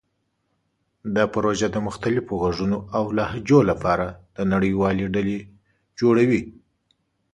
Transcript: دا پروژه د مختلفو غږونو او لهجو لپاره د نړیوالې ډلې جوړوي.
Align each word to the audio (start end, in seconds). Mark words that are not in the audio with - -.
دا 1.15 1.23
پروژه 1.33 1.67
د 1.71 1.77
مختلفو 1.87 2.33
غږونو 2.43 2.77
او 2.97 3.03
لهجو 3.17 3.59
لپاره 3.69 4.05
د 4.35 4.37
نړیوالې 4.53 5.05
ډلې 5.15 5.39
جوړوي. 5.99 6.41